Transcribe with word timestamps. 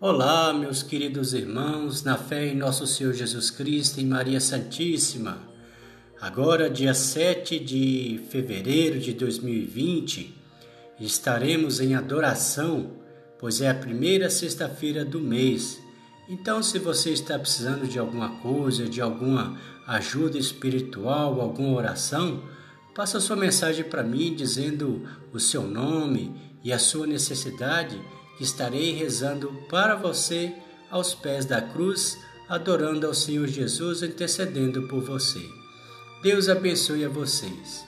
Olá, 0.00 0.52
meus 0.52 0.80
queridos 0.80 1.34
irmãos, 1.34 2.04
na 2.04 2.16
fé 2.16 2.46
em 2.46 2.54
nosso 2.54 2.86
Senhor 2.86 3.12
Jesus 3.12 3.50
Cristo 3.50 3.98
e 3.98 4.04
Maria 4.04 4.40
Santíssima. 4.40 5.38
Agora, 6.20 6.70
dia 6.70 6.94
7 6.94 7.58
de 7.58 8.20
fevereiro 8.30 9.00
de 9.00 9.12
2020, 9.12 10.32
estaremos 11.00 11.80
em 11.80 11.96
adoração, 11.96 12.92
pois 13.40 13.60
é 13.60 13.68
a 13.68 13.74
primeira 13.74 14.30
sexta-feira 14.30 15.04
do 15.04 15.18
mês. 15.18 15.80
Então, 16.28 16.62
se 16.62 16.78
você 16.78 17.10
está 17.10 17.36
precisando 17.36 17.88
de 17.88 17.98
alguma 17.98 18.36
coisa, 18.36 18.88
de 18.88 19.00
alguma 19.00 19.58
ajuda 19.84 20.38
espiritual, 20.38 21.40
alguma 21.40 21.76
oração, 21.76 22.44
Passa 22.98 23.20
sua 23.20 23.36
mensagem 23.36 23.84
para 23.84 24.02
mim 24.02 24.34
dizendo 24.34 25.08
o 25.32 25.38
seu 25.38 25.62
nome 25.62 26.34
e 26.64 26.72
a 26.72 26.80
sua 26.80 27.06
necessidade, 27.06 27.96
estarei 28.40 28.92
rezando 28.92 29.52
para 29.68 29.96
você 29.96 30.54
aos 30.90 31.14
pés 31.14 31.44
da 31.44 31.60
cruz, 31.60 32.18
adorando 32.48 33.06
ao 33.06 33.14
Senhor 33.14 33.46
Jesus, 33.46 34.02
intercedendo 34.02 34.88
por 34.88 35.02
você. 35.02 35.42
Deus 36.22 36.48
abençoe 36.48 37.04
a 37.04 37.08
vocês. 37.08 37.87